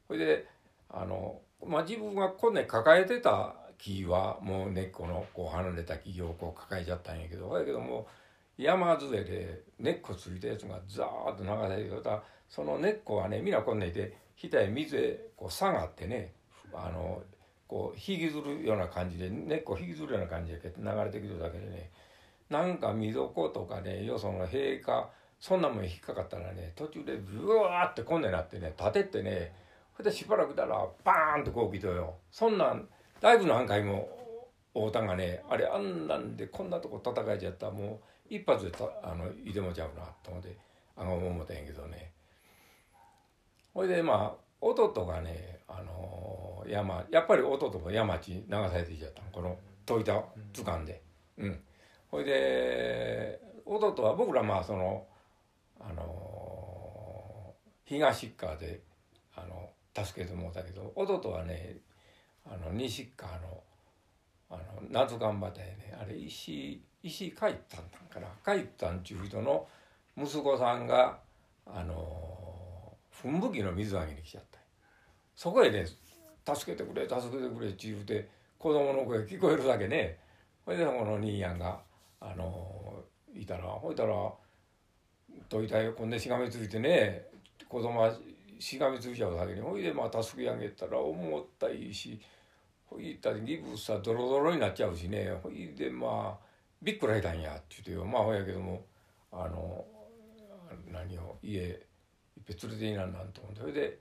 [0.08, 0.46] ほいで
[0.90, 8.06] あの、まあ、自分がこんね抱えてた木はもう根っこのこう離れた木をこう抱えちゃったんやけどだけども
[8.58, 16.32] 山杖で根っこついたやつがザーッと流れてたその根っこはねみんなこんねいて額へ水へこう下がってね
[16.74, 17.22] あの
[17.66, 21.90] こう引きずるような感じで根っこ引きずるような感じで流れてきてるだけでね
[22.50, 29.54] なんか溝子とかねよその塀かそんなもん引っかかったらね途中でブワーってこんでなってね立てってね
[29.96, 32.14] それでしばらくだらバーンとこう来とよ。
[32.30, 32.88] そんなん
[33.20, 34.08] だいぶ何回も
[34.72, 37.66] 太田がねあれあんなんでこんなとこ戦えちゃった。
[37.66, 40.56] らもう一発でたあのいでもちゃうなと思って
[40.96, 42.12] あの思ったんやけどね。
[43.74, 49.30] ほいでまあ弟がねあの山やっぱり弟も山地流されていっちゃったの。
[49.32, 51.02] この戸板図鑑で。
[51.38, 51.60] うん。
[52.10, 55.06] ほいで弟は僕らまあその
[55.80, 56.40] あのー
[57.90, 58.82] 東側で
[59.34, 59.70] あの
[60.04, 61.78] 助けてもらったけど弟はね
[62.46, 63.62] あの西側の
[64.50, 65.96] あの夏頑張ったね。
[66.00, 69.66] あれ石石井海ったんかな海ったんちゅう人の
[70.16, 71.18] 息子さんが
[71.66, 74.58] あの噴霧器の水揚げに来ちゃった。
[75.36, 75.86] そこへね
[76.44, 80.18] 「助けてくれ助けてくれ」って言うて子供の声聞こえるだけね。
[80.66, 81.80] ほいでこの兄やんが
[82.20, 83.02] あの
[83.34, 84.32] いたらほいたら
[85.48, 87.26] どいた横でしがみついてね
[87.68, 88.12] 子供は
[88.60, 92.20] しがみついちゃうだけにほいでまあ助け上げたら思ったいいし
[92.84, 95.32] ほいったらギブスはドロドロになっちゃうしね。
[95.42, 96.46] ほいでまあ
[96.82, 98.04] びっくらいたんやって言うてよ。
[98.04, 98.84] まあほやけども
[99.32, 99.84] あの
[100.92, 101.76] 何を家いっ
[102.44, 103.60] ぺ連れていなんなんと思って。
[103.60, 103.98] それで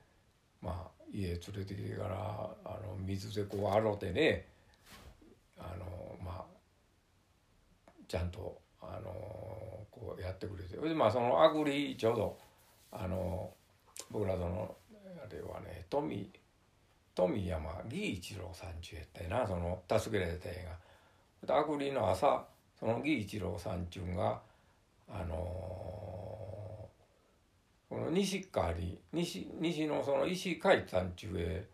[0.60, 4.46] まあ家連れてきてからあの水でこう洗うてね。
[5.58, 6.44] あのま
[7.86, 9.10] あちゃんとあの
[9.90, 10.76] こうやってくれて。
[10.76, 12.38] それでまあそのあぐりちょうど
[12.90, 13.54] あの
[14.10, 16.30] 僕らそのあれはね富
[17.14, 20.68] 富山義一郎さんちゅうやったよなその助けられた映
[21.46, 21.56] 画。
[21.56, 22.44] あぐりの朝
[22.78, 24.40] その義一郎さんちゅうが
[25.08, 25.34] あの
[27.88, 31.66] この西側に西西のその石海山中へ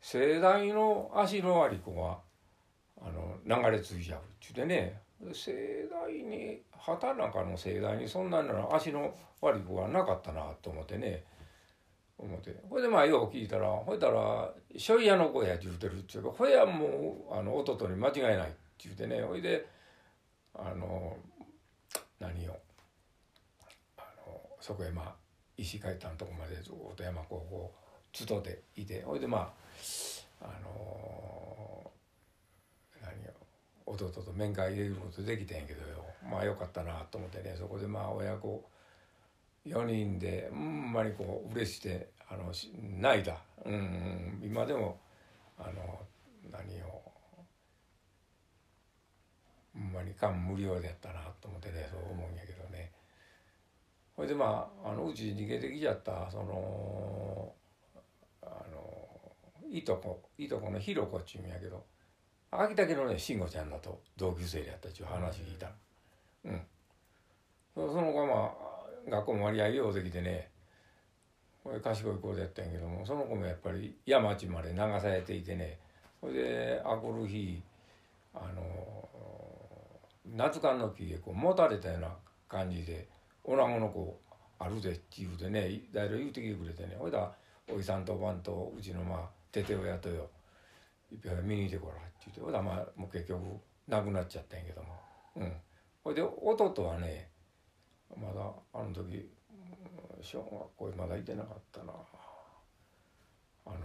[0.00, 2.18] 盛大の足の割り子が
[3.00, 5.00] あの流れ着いちゃうちゅうてね
[5.32, 11.24] 盛大に畑中の盛大にそんなの足の割り子がなかったなと思ってね
[12.18, 12.54] 思って。
[12.68, 19.22] ほいでまあよう聞いたらほいたら「しょい屋の子や」って言うてるっちゅうかほやもうあの弟に間違いないって言うてね。
[19.22, 19.66] ほいで
[20.54, 21.16] あの
[22.18, 22.58] 何を
[23.98, 25.14] あのそこへまあ
[25.56, 27.72] 石階段のとこまでずっと山高校
[28.12, 29.02] 集っていて。
[29.02, 29.52] ほいでま
[30.40, 31.90] ああの
[33.02, 33.12] 何
[33.86, 36.04] を弟と面会入れることできてんやけどよ。
[36.22, 37.54] まあよかったなと思ってね。
[37.56, 38.64] そこでまあ親子
[39.66, 42.52] 4人でほんまにこう嬉しくてあの
[43.00, 44.98] 泣いた、うんうん、今でも
[45.58, 46.00] あの
[46.50, 47.02] 何を
[49.74, 52.92] ほんまに感無量でやったなと思ってねそう思うんやけどね。
[54.16, 57.52] ほいでまああのうち逃げてきちゃったその
[58.42, 59.08] あの
[59.70, 61.84] いとこいとこのひろこっちゅうんやけど
[62.50, 65.70] 秋田家のね慎吾ちゃんだと同級生でやったっちゅう話聞いた
[66.44, 66.60] うん。
[67.74, 68.75] そその子まあ
[69.08, 70.48] 学校も割合ようできてね
[71.62, 75.78] これ賢い子でやったんやけどもその子もやっぱり山地まで流されていてね
[76.20, 77.62] それであこる日
[78.34, 79.08] あの
[80.34, 82.08] 夏間の木へこう持たれたような
[82.48, 83.08] 感じで
[83.44, 84.20] 「おなごの子
[84.58, 87.32] あるで」って言うてね大体言うてきてくれてねほいだ
[87.72, 90.28] おじさんとおばんとうちのまあてて親とよ
[91.10, 93.40] いっぺん見に行ってこらって言ってほいだまあもう結局
[93.88, 94.88] 亡くなっちゃったんやけども。
[95.36, 95.52] うん。
[96.04, 97.28] ほいで弟はね
[98.14, 99.28] まだあの時
[100.22, 101.92] 小学校まだいてなかったな。
[103.66, 103.76] あの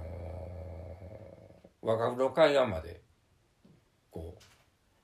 [1.83, 3.01] ー、若風呂海岸まで
[4.11, 4.37] こ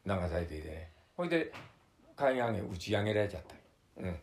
[0.05, 0.91] う流されていてね。
[1.15, 1.51] ほいで
[2.15, 3.55] 海岸へ打ち上げられちゃった。
[4.01, 4.19] うん。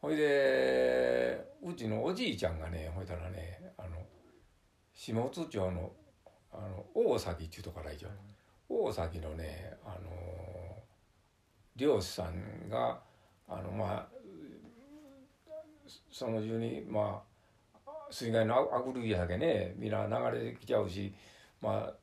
[0.00, 3.96] ほいでうちのおじいちゃんがねほいたらねあの
[4.94, 5.92] 下津町の
[6.52, 8.08] あの大崎っていうとこから以上
[8.68, 10.82] 大崎のねあの
[11.76, 13.00] 漁師さんが
[13.48, 14.08] あのまあ
[16.10, 17.22] その中にま
[17.86, 21.12] あ水害のあくる日だけね皆流れてきちゃうし
[21.60, 21.94] まあ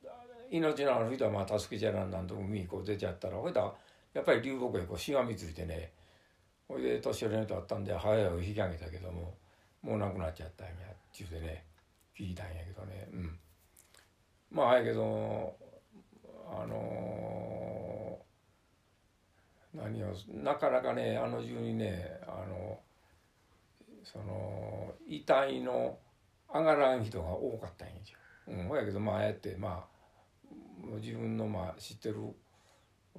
[0.50, 3.74] 命のある人はまあ助けちゃらんなんと海にこう出ちゃったらほいだ
[4.14, 5.92] やっぱり流木へこうしがみついてね
[6.68, 9.36] ほいで年寄りの人あったんで早いを引き上げたけども
[9.82, 11.66] もう亡くなっちゃったんやっちゅうてね
[12.18, 13.08] 聞いたんやけどね。
[13.12, 13.40] うん。
[14.52, 15.56] まあやけど
[16.48, 17.63] あのー、
[19.74, 22.80] 何をなかなかねあの中にねあの
[24.04, 25.98] その遺体の
[26.54, 28.18] 上がらん人が多かったんやじゃ
[28.52, 32.18] うんほやけどまあああやってまあ自分のまあ知ってる、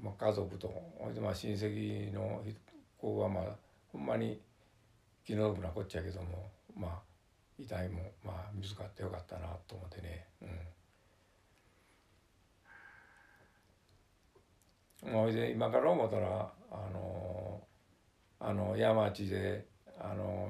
[0.00, 0.72] まあ、家族と
[1.20, 2.42] まあ親戚の
[2.98, 3.44] 子はまあ
[3.92, 4.40] ほんまに
[5.24, 7.02] 気の毒なこっちゃけどもまあ
[7.58, 10.26] 遺体もまあ見つかってよかったなと思ってね。
[10.42, 10.48] うん。
[15.12, 17.60] ほいで今から思ったらあの
[18.40, 19.66] あの山地で
[19.98, 20.48] あの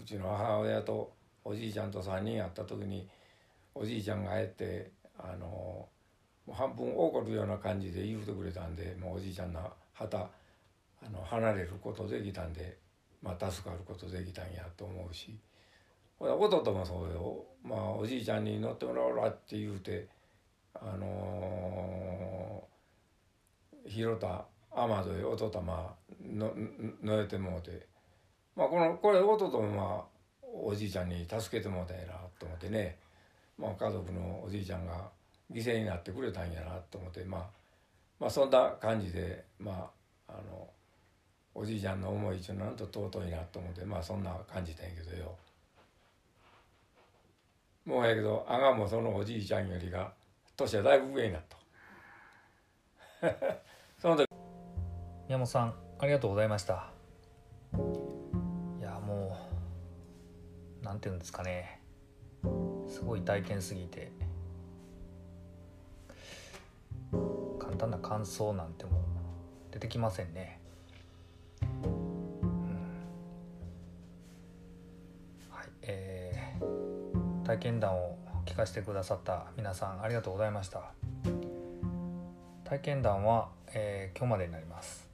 [0.00, 1.12] うちの母親と
[1.44, 3.08] おじいちゃんと3人会った時に
[3.74, 5.88] おじいちゃんがあえてあの
[6.50, 9.60] 半分怒るような感じで言うてくれたんでもうおじいちゃんの
[9.92, 12.76] 旗あの離れることできたんで、
[13.22, 15.38] まあ、助かることできたんやと思うし。
[16.20, 20.08] 弟もそうよ、まあ、おじいちゃんに乗ってもらおうらって言うて
[20.74, 26.52] あのー、広田雨戸へ音玉の
[27.02, 27.86] 乗えてもうて、
[28.54, 32.98] まあ、このこれ弟もまあおじいちゃんに助けてもうたんやなと思ってね、
[33.58, 35.08] まあ、家族のおじいちゃんが
[35.52, 37.40] 犠牲になってくれたんやなと思って、まあ、
[38.20, 39.90] まあそんな感じでま
[40.28, 40.68] ああの
[41.54, 45.34] おじいちゃんの思い一応なんと尊いなと思ってまあそんな感じたんやけどよ。
[47.84, 50.12] もうやけどあがもそのおじいちゃんよりが
[50.58, 51.58] 年はだいぶ上になった。
[53.98, 54.28] その時。
[55.26, 56.90] 宮本さんありがとうございました。
[58.80, 59.36] いやも
[60.80, 61.80] うなんていうんですかね。
[62.88, 64.10] すごい体験すぎて。
[67.58, 69.02] 簡単な感想なんても
[69.70, 70.58] 出てきませんね、
[71.62, 71.68] うん、
[75.50, 78.18] はいえー、体験談を
[78.48, 80.80] 聞かせてくださった皆さんありがとうございました。
[82.64, 85.06] 体験談は、えー、今日までになります。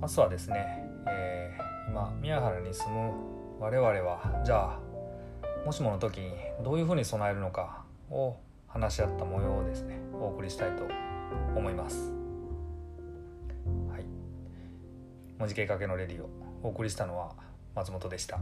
[0.00, 3.12] 明日はですね、えー、今宮原に住む
[3.60, 6.32] 我々はじゃあもしもの時に
[6.64, 8.36] どういうふうに備えるのかを
[8.68, 10.84] 話し合った模様をですねお送りしたいと
[11.54, 12.10] 思います。
[13.90, 14.04] はい。
[15.38, 16.30] 文字計かけのレディを
[16.62, 17.32] お送りしたのは
[17.74, 18.40] 松本でした。